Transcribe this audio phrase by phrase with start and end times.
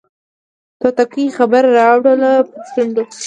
[0.79, 3.03] توتکۍ خبره راوړله پر شونډو